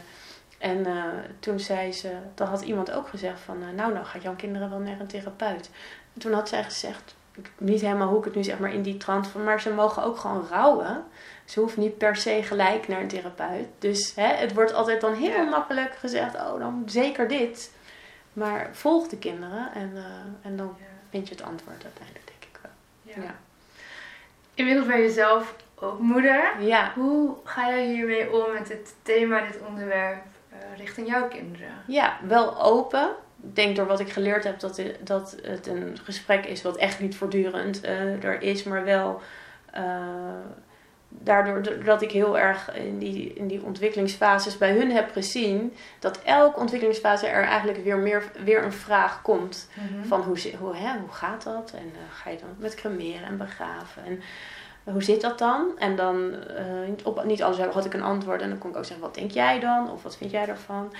[0.57, 1.03] En eh,
[1.39, 4.79] toen zei ze, dan had iemand ook gezegd van, nou, nou gaat jouw kinderen wel
[4.79, 5.69] naar een therapeut.
[6.13, 7.15] En toen had zij gezegd,
[7.57, 10.03] niet helemaal hoe ik het nu zeg, maar in die trant van, maar ze mogen
[10.03, 11.03] ook gewoon rouwen.
[11.45, 13.67] Ze hoeft niet per se gelijk naar een therapeut.
[13.79, 17.71] Dus hè, het wordt altijd dan heel makkelijk gezegd, oh, dan zeker dit.
[18.33, 20.03] Maar volg de kinderen en, eh,
[20.41, 20.85] en dan Ja.
[21.09, 22.71] vind je het antwoord uiteindelijk, denk ik wel.
[23.15, 23.21] Ja.
[23.23, 23.35] Ja.
[24.53, 26.51] Inmiddels ben je zelf ook moeder.
[26.59, 31.71] Ja, Hoe ga jij hiermee om met dit thema, dit onderwerp, eh, richting jouw kinderen?
[31.87, 33.09] Ja, wel open.
[33.43, 36.77] Ik denk door wat ik geleerd heb dat het, dat het een gesprek is wat
[36.77, 39.21] echt niet voortdurend eh, er is, maar wel
[39.71, 39.83] eh,
[41.09, 46.21] daardoor dat ik heel erg in die, in die ontwikkelingsfases bij hun heb gezien dat
[46.21, 49.69] elke ontwikkelingsfase er eigenlijk weer, meer, weer een vraag komt.
[50.07, 51.71] Van hoe, hoe, hè, hoe gaat dat?
[51.71, 54.03] En eh, ga je dan met cremeren en begraven?
[54.05, 54.21] En
[54.93, 55.71] hoe zit dat dan?
[55.77, 56.35] En dan,
[57.03, 58.41] op niet alles had ik een antwoord.
[58.41, 59.91] En dan kon ik ook zeggen, wat denk jij dan?
[59.91, 60.93] Of wat vind jij daarvan?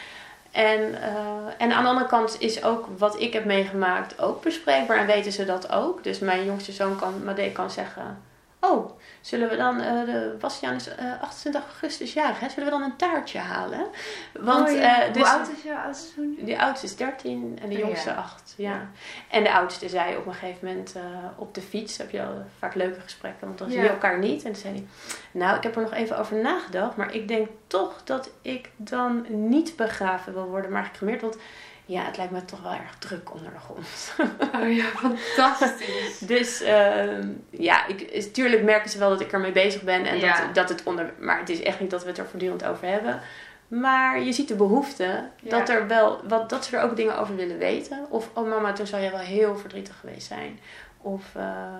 [0.58, 1.12] En, eh,
[1.58, 4.98] en aan de andere kant is ook wat ik heb meegemaakt ook bespreekbaar.
[4.98, 6.04] En weten ze dat ook.
[6.04, 8.18] Dus mijn jongste zoon kan, Made kan zeggen...
[8.60, 8.92] Oh,
[9.22, 9.82] zullen we dan...
[9.82, 12.50] eh de Bastiaan is eh, 28 augustus jarig, hè?
[12.50, 13.86] Zullen we dan een taartje halen?
[14.40, 15.02] Want, Oh ja.
[15.06, 16.36] eh, dus, Hoe oud is jouw oudste zoon?
[16.46, 18.16] de oudste is 13 en de Oh, jongste ja.
[18.16, 18.54] 8.
[18.58, 18.72] Ja.
[18.72, 18.88] Ja.
[19.30, 20.96] En de oudste zei op een gegeven moment
[21.36, 24.44] op de fiets, heb je al vaak leuke gesprekken, want dan zie je elkaar niet.
[24.44, 24.86] En toen zei hij,
[25.32, 29.26] nou ik heb er nog even over nagedacht, maar ik denk toch dat ik dan
[29.30, 31.22] niet begraven wil worden, maar gecremeerd.
[31.22, 31.38] Want
[31.88, 34.14] ja, het lijkt me toch wel erg druk onder de grond.
[34.56, 36.20] Oh ja, fantastisch.
[36.34, 40.06] Dus ehm, ja, ik, natuurlijk merken ze wel dat ik ermee bezig ben.
[40.06, 40.38] En Ja.
[40.46, 41.14] dat, dat het onder.
[41.20, 43.22] Maar het is echt niet dat we het er voortdurend over hebben.
[43.68, 45.04] Maar je ziet de behoefte
[45.42, 45.50] Ja.
[45.50, 48.06] dat, er wel, wat, dat ze er ook dingen over willen weten.
[48.10, 50.60] Of, oh mama, toen zou jij wel heel verdrietig geweest zijn.
[51.08, 51.24] Of,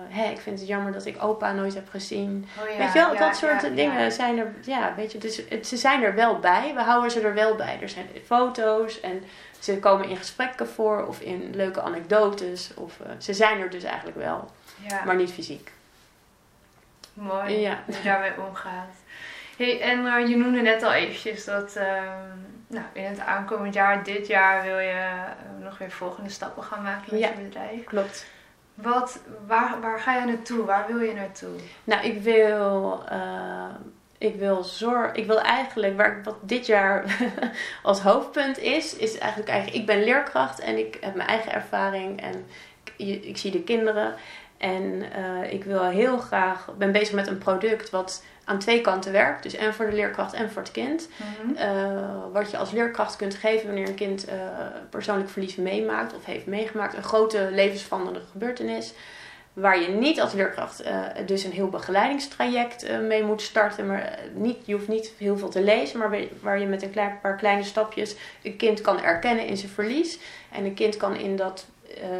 [0.08, 2.48] hé, ik vind het jammer dat ik opa nooit heb gezien.
[2.60, 4.54] Oh ja, weet je wel, ja, dat soort ja, dingen zijn er.
[4.62, 6.72] Ja, weet je, dus het, ze zijn er wel bij.
[6.74, 7.78] We houden ze er wel bij.
[7.80, 9.24] Er zijn foto's en
[9.58, 12.74] ze komen in gesprekken voor of in leuke anekdotes.
[12.74, 14.50] Of, eh, ze zijn er dus eigenlijk wel,
[15.04, 15.72] maar niet fysiek.
[17.12, 17.82] mooi Ja.
[17.86, 18.94] hoe je daarmee omgaat.
[19.56, 22.28] Hey, en eh, je noemde net al eventjes dat ehm,
[22.66, 25.10] nou, in het aankomend jaar, dit jaar, wil je
[25.62, 27.84] nog weer volgende stappen gaan maken met je bedrijf.
[27.84, 28.26] Klopt.
[28.82, 30.64] Wat, waar, waar ga je naartoe?
[30.64, 31.54] Waar wil je naartoe?
[31.84, 33.74] Nou, ik wil, eh,
[34.18, 37.18] ik wil zorg, ik wil eigenlijk, waar, wat dit jaar
[37.82, 42.20] als hoofdpunt is, is eigenlijk, eigenlijk, ik ben leerkracht en ik heb mijn eigen ervaring
[42.20, 42.46] en
[42.96, 44.14] ik, ik zie de kinderen.
[44.58, 49.12] En eh, ik wil heel graag, ben bezig met een product wat aan twee kanten
[49.12, 49.42] werkt.
[49.42, 51.08] Dus en voor de leerkracht en voor het kind.
[51.56, 54.36] Eh, wat je als leerkracht kunt geven wanneer een kind eh,
[54.90, 56.96] persoonlijk verlies meemaakt of heeft meegemaakt.
[56.96, 58.92] Een grote levensveranderende gebeurtenis.
[59.52, 63.86] Waar je niet als leerkracht eh, dus een heel begeleidingstraject mee moet starten.
[63.86, 67.18] Maar niet, je hoeft niet heel veel te lezen, maar waar- je met een klein,
[67.22, 70.18] paar kleine stapjes een kind kan erkennen in zijn verlies.
[70.52, 71.66] En een kind kan in dat,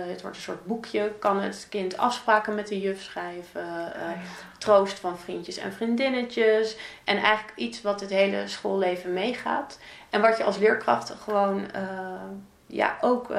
[0.08, 3.62] het wordt een soort boekje, kan het kind afspraken met de juf schrijven.
[3.94, 4.58] eh, Oh ja.
[4.58, 6.76] troost van vriendjes en vriendinnetjes.
[7.04, 9.78] En eigenlijk iets wat het hele schoolleven meegaat.
[10.10, 11.82] En wat je als leerkracht gewoon eh,
[12.66, 13.38] ja, ook uh,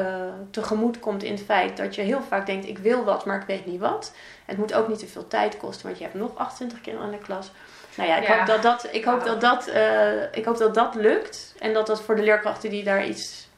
[0.51, 3.47] tegemoet komt in het feit dat je heel vaak denkt: ik wil wat, maar ik
[3.47, 4.13] weet niet wat.
[4.45, 7.17] Het moet ook niet te veel tijd kosten, want je hebt nog 28 kinderen in
[7.19, 7.51] de klas.
[7.95, 10.95] Nou ja, ik hoop, dat dat, ik, hoop dat dat, uh, ik hoop dat dat
[10.95, 11.55] lukt.
[11.59, 13.48] En dat dat voor de leerkrachten die daar iets,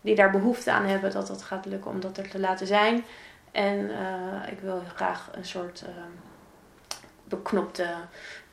[0.00, 3.04] die daar behoefte aan hebben, dat dat gaat lukken om dat er te laten zijn.
[3.52, 5.88] En uh, ik wil graag een soort uh,
[7.24, 7.86] beknopte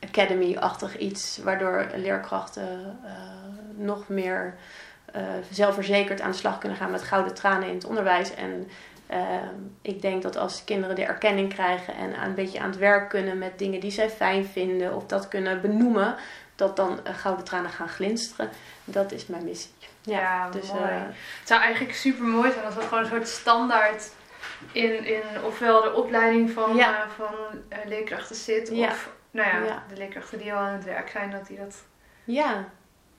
[0.00, 2.98] academy-achtig iets, waardoor leerkrachten
[3.76, 4.54] nog meer
[5.50, 8.34] zelfverzekerd aan de slag kunnen gaan met gouden tranen in het onderwijs.
[8.34, 8.68] En
[9.08, 13.08] Ehm, ik denk dat als kinderen de erkenning krijgen en een beetje aan het werk
[13.08, 16.14] kunnen met dingen die zij fijn vinden of dat kunnen benoemen,
[16.54, 18.50] dat dan gouden tranen gaan glinsteren.
[18.84, 19.70] Dat is mijn missie.
[20.00, 20.82] Ja, dus, mooi.
[20.82, 21.02] Uh,
[21.38, 24.10] het zou eigenlijk super mooi zijn als dat gewoon een soort standaard
[24.72, 26.90] in, in ofwel de opleiding van, ja.
[26.90, 27.34] uh, van
[27.84, 31.58] leerkrachten zit, of nou ja, de leerkrachten die al aan het werk zijn, dat die
[31.58, 31.84] dat
[32.24, 32.68] ja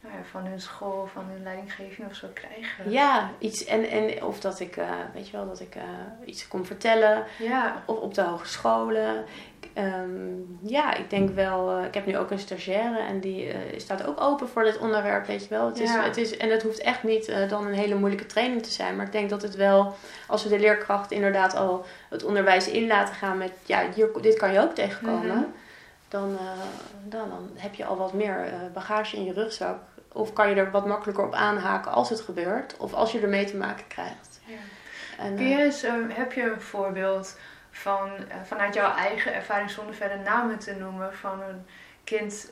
[0.02, 2.92] nou ja, van hun school, van hun leidinggeving of zo krijgen.
[2.92, 3.66] Ja, iets.
[3.66, 5.84] En, en of dat ik, uh, weet je wel, dat ik uh,
[6.26, 7.26] iets kon vertellen.
[7.38, 7.84] Ja.
[7.86, 9.26] Of op de hogescholen.
[9.80, 11.78] Um, ja, ik denk wel.
[11.78, 15.26] Uh, ik heb nu ook een stagiaire en die staat ook open voor dit onderwerp,
[15.26, 15.66] weet je wel.
[15.66, 18.72] Het is, het is, en het hoeft echt niet dan een hele moeilijke training te
[18.72, 18.96] zijn.
[18.96, 19.96] Maar ik denk dat het wel,
[20.28, 24.38] als we de leerkracht inderdaad al het onderwijs in laten gaan met, ja, hier, dit
[24.38, 25.26] kan je ook tegenkomen.
[25.26, 25.54] Mm -hmm
[26.10, 26.38] dan,
[27.04, 29.78] dan, dan heb je al wat meer bagage in je rugzak.
[30.14, 32.78] Of kan je er wat makkelijker op aanhaken als het gebeurt.
[32.78, 34.40] Of als je ermee te maken krijgt.
[34.46, 34.56] Ja.
[35.24, 37.38] En, Kun je eh, eens, um, heb je een voorbeeld
[37.80, 38.10] van,
[38.46, 41.66] vanuit jouw eigen ervaring zonder verder namen te noemen van een
[42.04, 42.50] kind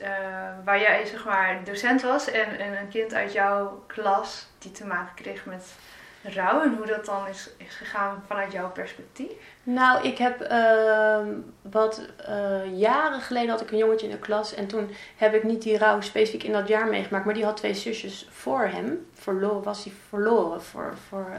[0.64, 4.86] waar jij zeg maar docent was en, en een kind uit jouw klas die te
[4.86, 5.74] maken kreeg met
[6.22, 9.32] rouw en hoe dat dan is, is gegaan vanuit jouw perspectief?
[9.62, 11.26] Nou, ik heb uh,
[11.62, 15.42] wat uh, jaren geleden had ik een jongetje in de klas en toen heb ik
[15.42, 19.06] niet die rouw specifiek in dat jaar meegemaakt, maar die had twee zusjes voor hem.
[19.14, 21.32] Verloren, was hij verloren voor, voor,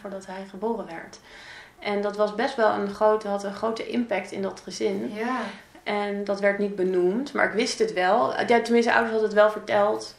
[0.00, 1.20] voordat hij geboren werd.
[1.84, 5.12] En dat was best wel een grote, had een grote impact in dat gezin.
[5.14, 5.40] Ja.
[5.82, 8.32] En dat werd niet benoemd, maar ik wist het wel.
[8.46, 10.14] Ja, tenminste, ouders hadden het wel verteld.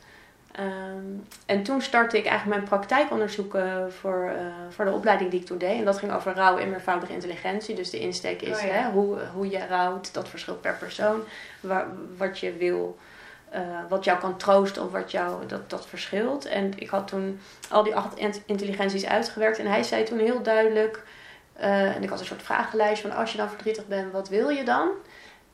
[0.60, 5.46] Um, en toen startte ik eigenlijk mijn praktijkonderzoeken voor, uh, voor de opleiding die ik
[5.46, 5.78] toen deed.
[5.78, 7.76] En dat ging over rouw en meervoudige intelligentie.
[7.76, 8.68] Dus de insteek is oh, ja.
[8.68, 11.22] hè, hoe, hoe je rouwt, dat verschilt per persoon.
[11.60, 12.98] Waar, wat je wil,
[13.54, 16.46] uh, wat jou kan troosten of wat jou, dat, dat verschilt.
[16.46, 19.60] En ik had toen al die acht intelligenties uitgewerkt.
[19.60, 21.04] En hij zei toen heel duidelijk,
[21.60, 24.50] uh, en ik had een soort vragenlijst van als je dan verdrietig bent, wat wil
[24.50, 24.90] je dan?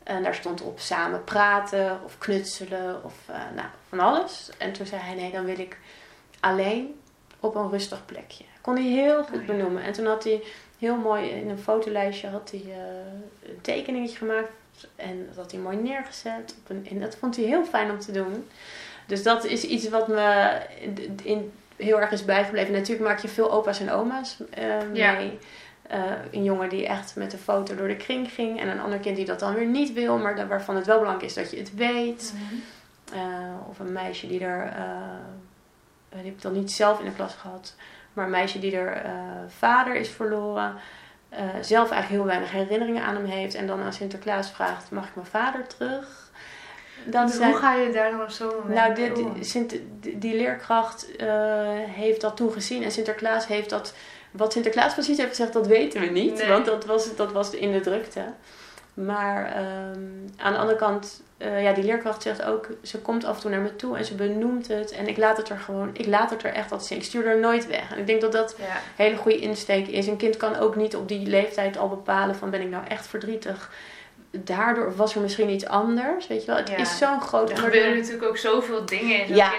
[0.03, 4.49] En daar stond op samen praten of knutselen of uh, nou, van alles.
[4.57, 5.77] En toen zei hij, nee, dan wil ik
[6.39, 6.99] alleen
[7.39, 8.43] op een rustig plekje.
[8.61, 9.83] Kon hij heel goed oh, benoemen.
[9.83, 10.43] En toen had hij
[10.79, 14.51] heel mooi in een fotolijstje had hij, uh, een tekeningetje gemaakt.
[14.95, 16.55] En dat had hij mooi neergezet.
[16.63, 18.47] Op een, en dat vond hij heel fijn om te doen.
[19.05, 20.57] Dus dat is iets wat me
[21.23, 22.73] in, heel erg is bijgebleven.
[22.73, 24.99] Natuurlijk maak je veel opa's en oma's uh, mee.
[25.01, 25.31] Ja.
[25.93, 28.59] Uh, een jongen die echt met de foto door de kring ging.
[28.59, 31.29] En een ander kind die dat dan weer niet wil, maar waarvan het wel belangrijk
[31.29, 32.33] is dat je het weet.
[32.35, 32.61] Mm -hmm.
[33.19, 34.83] uh, of een meisje die er, uh,
[36.09, 37.75] die heb ik dan niet zelf in de klas gehad,
[38.13, 39.01] maar een meisje die er
[39.47, 40.75] vader is verloren.
[41.61, 43.55] zelf eigenlijk heel weinig herinneringen aan hem heeft.
[43.55, 46.31] En dan aan Sinterklaas vraagt: Mag ik mijn vader terug?
[47.05, 49.11] Dat dus zijn, hoe ga je daar dan op zo'n moment Nou, die,
[49.99, 51.07] die, die leerkracht
[51.85, 52.83] heeft dat toen gezien.
[52.83, 53.93] En Sinterklaas heeft dat
[54.31, 56.47] wat Sinterklaas precies heeft gezegd, dat weten we niet.
[56.47, 58.23] Want dat was, dat was in de drukte.
[58.93, 63.35] Maar um, aan de andere kant, uh, ja, die leerkracht zegt ook, ze komt af
[63.35, 64.91] en toe naar me toe en ze benoemt het.
[64.91, 66.97] En ik laat het er gewoon, ik laat het er echt altijd zien.
[66.97, 67.91] Ik stuur er nooit weg.
[67.91, 68.65] En ik denk dat dat ja.
[68.65, 70.07] een hele goede insteek is.
[70.07, 73.07] Een kind kan ook niet op die leeftijd al bepalen van ben ik nou echt
[73.07, 73.71] verdrietig
[74.31, 76.27] daardoor was er misschien iets anders.
[76.27, 76.77] Weet je wel, het ja.
[76.77, 79.51] is zo'n groot Er gebeuren natuurlijk ook zoveel dingen in zo'n ja,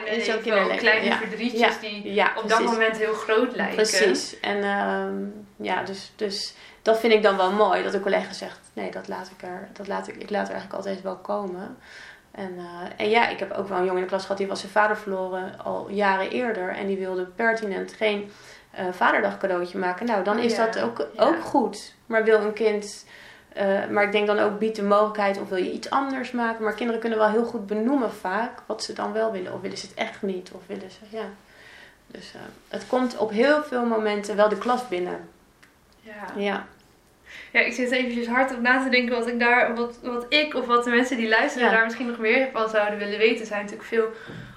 [0.43, 0.77] kinderleven.
[0.77, 1.17] Kleine ja.
[1.17, 3.77] verdrietjes die op dat moment heel groot lijken.
[3.77, 4.41] Precies.
[4.41, 7.83] En um, ja, dus, dus dat vind ik dan wel mooi.
[7.83, 10.55] Dat de collega zegt, nee, dat laat ik er, dat laat ik, ik laat er
[10.55, 11.77] eigenlijk altijd wel komen.
[12.31, 12.65] En, uh,
[12.97, 14.73] en ja, ik heb ook wel een jongen in de klas gehad, die was zijn
[14.73, 16.69] vader verloren al jaren eerder.
[16.69, 18.31] En die wilde pertinent geen
[18.79, 20.07] uh, vaderdag cadeautje maken.
[20.07, 21.95] Nou, dan is dat ook, ook goed.
[22.07, 23.05] Maar wil een kind
[23.57, 26.65] uh, maar ik denk dan ook biedt de mogelijkheid of wil je iets anders maken.
[26.65, 29.53] Maar kinderen kunnen wel heel goed benoemen vaak wat ze dan wel willen.
[29.53, 30.51] Of willen ze het echt niet.
[30.53, 31.25] Of willen ze, ja.
[32.07, 35.29] Dus uh, het komt op heel veel momenten wel de klas binnen.
[36.01, 36.27] Ja.
[36.37, 36.67] Ja.
[37.53, 40.55] Ja, ik zit eventjes hard op na te denken wat ik daar, wat, wat ik
[40.55, 41.75] of wat de mensen die luisteren ja.
[41.75, 43.41] daar misschien nog meer van zouden willen weten.
[43.41, 44.09] Er zijn natuurlijk veel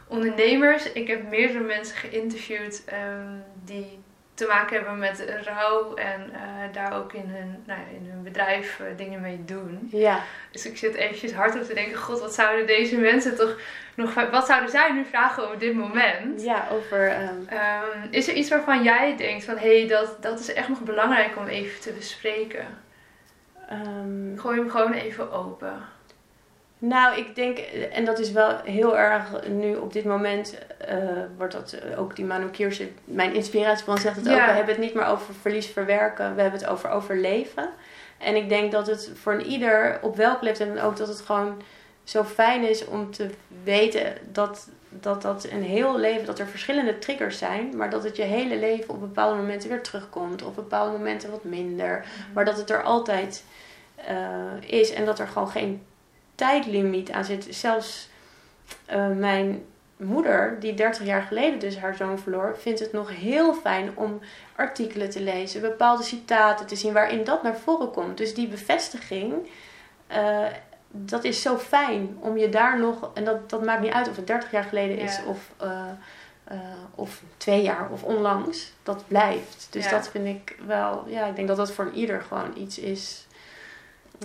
[0.08, 0.92] ondernemers.
[0.92, 4.00] Ik heb meerdere mensen geïnterviewd um, die
[4.36, 6.40] te maken hebben met rouw en eh,
[6.74, 9.88] daar ook in hun, nou ja, in hun bedrijf eh, dingen mee doen.
[9.92, 10.20] Ja.
[10.52, 13.56] Dus ik zit eventjes hard op te denken, god, wat zouden deze mensen toch
[13.96, 16.42] nog, wat zouden zij nu vragen op dit moment?
[16.42, 17.08] Ja, over...
[17.10, 20.70] ehm, Ehm, is er iets waarvan jij denkt van, hé, hey, dat, dat is echt
[20.70, 22.66] nog belangrijk om even te bespreken?
[23.70, 25.94] ehm, Gooi hem gewoon even open.
[26.80, 27.58] Nou, ik denk,
[27.92, 30.98] en dat is wel heel erg nu op dit moment, eh,
[31.38, 34.36] wordt dat ook die Manu Kierse, mijn inspiratiebron zegt het ook.
[34.36, 37.70] We hebben het niet meer over verlies verwerken, we hebben het over overleven.
[38.18, 41.22] En ik denk dat het voor een ieder, op welk leeftijd dan ook, dat het
[41.22, 41.62] gewoon
[42.04, 43.30] zo fijn is om te
[43.64, 48.16] weten dat, dat dat een heel leven, dat er verschillende triggers zijn, maar dat het
[48.16, 52.06] je hele leven op bepaalde momenten weer terugkomt, op bepaalde momenten wat minder.
[52.34, 53.44] Maar dat het er altijd
[53.96, 55.82] eh, is en dat er gewoon geen
[56.36, 57.48] tijdlimiet aan zit.
[57.50, 58.10] Zelfs
[58.86, 59.66] eh, mijn
[59.98, 64.20] moeder, die 30 jaar geleden dus haar zoon verloor, vindt het nog heel fijn om
[64.56, 68.18] artikelen te lezen, bepaalde citaten te zien waarin dat naar voren komt.
[68.18, 69.34] Dus die bevestiging,
[70.08, 70.46] eh,
[70.92, 74.16] dat is zo fijn om je daar nog, en dat, dat maakt niet uit of
[74.16, 75.24] het 30 jaar geleden is Ja.
[75.26, 75.84] of, eh,
[76.96, 79.68] of twee jaar of onlangs, dat blijft.
[79.70, 79.92] Dus Ja.
[79.92, 83.26] dat vind ik wel, ja, ik denk dat dat voor een ieder gewoon iets is.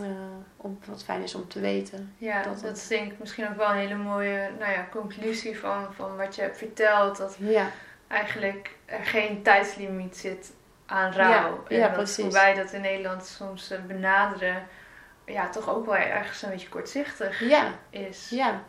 [0.05, 0.11] Eh,
[0.57, 2.15] om, wat fijn is om te weten.
[2.19, 5.59] Ja, Dat- dat, is denk ik misschien ook wel een hele mooie nou ja, conclusie
[5.59, 7.17] van, van wat je hebt verteld.
[7.17, 7.67] Dat Ja,
[8.09, 10.53] eigenlijk er geen tijdslimiet zit
[10.87, 11.29] aan rouw.
[11.31, 12.25] Ja, en ja, dat precies.
[12.25, 14.67] hoe wij dat in Nederland soms eh, benaderen,
[15.27, 18.29] ja, toch ook wel ergens een beetje kortzichtig ja, is.
[18.31, 18.63] ja.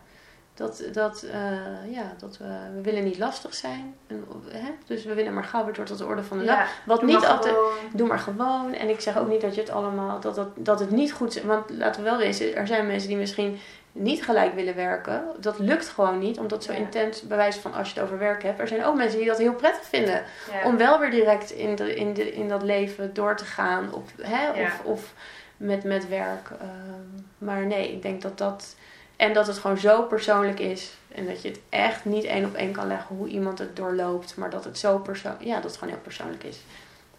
[0.54, 3.96] Dat, dat, eh, ja, dat we, we willen niet lastig zijn.
[4.08, 4.70] En, hè?
[4.86, 6.70] Dus we willen maar gauw weer door tot de orde van de dag.
[6.86, 7.56] Wat doe niet altijd.
[7.94, 8.74] Doe maar gewoon.
[8.74, 10.20] En ik zeg ook niet dat je het allemaal.
[10.20, 11.44] Dat, dat, dat het niet goed is.
[11.44, 13.60] Want laten we wel wezen, er zijn mensen die misschien
[13.92, 15.24] niet gelijk willen werken.
[15.40, 16.78] Dat lukt gewoon niet, omdat zo Ja.
[16.78, 18.60] intens bewijs van als je het over werk hebt.
[18.60, 20.24] Er zijn ook mensen die dat heel prettig vinden.
[20.52, 20.68] Ja.
[20.68, 23.94] Om wel weer direct in, de, in, de, in dat leven door te gaan.
[23.94, 25.14] Of, hè, of, of
[25.58, 26.50] met, met werk.
[26.60, 28.76] Ehm, maar nee, ik denk dat dat.
[29.22, 30.92] En dat het gewoon zo persoonlijk is.
[31.16, 34.36] En dat je het echt niet één op één kan leggen hoe iemand het doorloopt.
[34.38, 35.44] Maar dat het zo persoonlijk.
[35.44, 36.58] Ja, dat het gewoon heel persoonlijk is.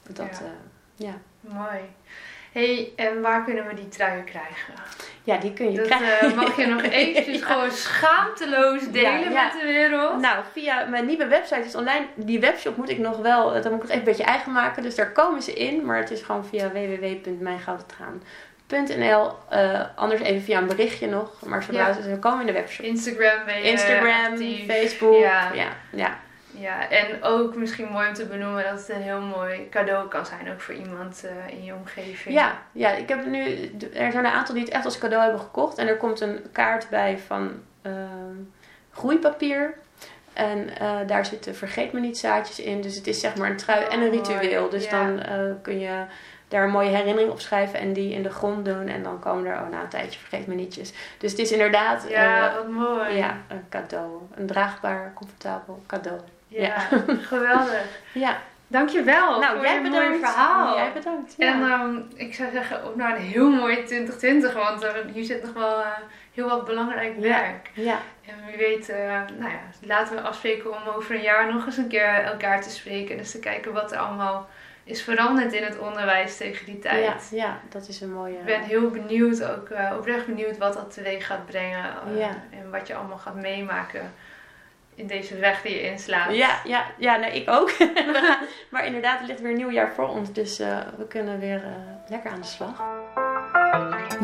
[0.09, 0.47] Dat, Ja.
[0.97, 1.07] ja.
[1.07, 1.15] ja.
[1.41, 1.81] Mooi.
[2.53, 4.75] hey, en waar kunnen we die truien krijgen?
[5.25, 6.29] ja, die kun je Dat krijgen.
[6.29, 7.47] eh, mag je nog eventjes Ja.
[7.47, 10.21] gewoon schaamteloos delen Ja, met de wereld.
[10.21, 12.07] Nou, via mijn nieuwe website is online.
[12.15, 14.53] Die webshop moet ik nog wel, eh, dan moet ik het even een beetje eigen
[14.53, 14.83] maken.
[14.83, 15.85] Dus daar komen ze in.
[15.85, 16.71] Maar het is gewoon via
[18.73, 19.33] www.mijngoudentraan.nl.
[19.49, 21.31] Eh anders even via een berichtje nog.
[21.47, 21.93] Maar zodra Ja.
[22.03, 22.85] ze komen in de webshop.
[22.87, 24.67] Instagram ben je Instagram, actief.
[24.67, 25.21] Facebook.
[25.21, 25.53] Ja.
[25.53, 26.19] Ja, ja.
[26.59, 30.27] Ja, en ook misschien mooi om te benoemen dat het een heel mooi cadeau kan
[30.27, 32.35] zijn, ook voor iemand eh, in je omgeving.
[32.35, 33.71] Ja, ja, ik heb nu.
[33.95, 35.79] Er zijn een aantal die het echt als cadeau hebben gekocht.
[35.79, 38.37] En er komt een kaart bij van ehm,
[38.91, 39.75] groeipapier.
[40.33, 42.81] En eh, daar zitten vergeet me niet zaadjes in.
[42.81, 44.69] Dus het is zeg maar een trui en een Oh, ritueel.
[44.69, 44.91] Dus Ja.
[44.91, 46.05] dan eh, kun je
[46.53, 48.89] daar een mooie herinnering op schrijven en die in de grond doen.
[48.89, 50.93] En dan komen er oh, na een tijdje vergeet me nietjes.
[51.19, 53.17] Dus het is inderdaad Ja, eh, wat mooi.
[53.17, 54.21] ja, een cadeau.
[54.35, 56.21] Een draagbaar, comfortabel cadeau.
[56.49, 56.77] Ja,
[57.33, 57.85] geweldig.
[58.13, 58.37] Ja,
[58.67, 60.09] Dankjewel nou voor jij je bedankt.
[60.09, 60.77] mooie verhaal.
[60.77, 61.35] Jij bedankt.
[61.37, 61.53] Ja.
[61.53, 65.43] En ehm, ik zou zeggen, ook naar een heel mooi 2020, want er, hier zit
[65.43, 65.87] nog wel eh,
[66.35, 67.71] heel wat belangrijk werk.
[67.75, 67.99] ja.
[68.27, 68.99] En wie weet, eh,
[69.39, 72.71] nou ja, laten we afspreken om over een jaar nog eens een keer elkaar te
[72.71, 73.17] spreken.
[73.17, 74.49] Dus te kijken wat er allemaal
[74.85, 77.05] is veranderd in het onderwijs tegen die tijd.
[77.31, 78.39] Ja, ja, dat is een mooie.
[78.39, 81.85] Ik ben heel benieuwd, ook eh, oprecht benieuwd wat dat teweeg gaat brengen.
[82.13, 82.29] eh, Ja.
[82.51, 84.13] En wat je allemaal gaat meemaken
[84.95, 86.35] in deze weg die je inslaat.
[86.35, 87.73] Ja, ja, ja nou, ik ook.
[88.71, 90.33] Maar inderdaad, er ligt weer een nieuw jaar voor ons.
[90.33, 91.71] Dus eh, we kunnen weer eh,
[92.11, 92.83] lekker aan de slag.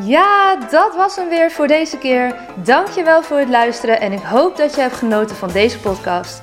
[0.01, 2.35] Ja, dat was hem weer voor deze keer.
[2.57, 6.43] Dankjewel voor het luisteren en ik hoop dat je hebt genoten van deze podcast.